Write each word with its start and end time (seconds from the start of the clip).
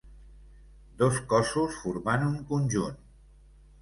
Dos 1.01 1.19
cossos 1.33 1.77
formant 1.83 2.25
un 2.31 2.41
conjunt: 2.53 2.99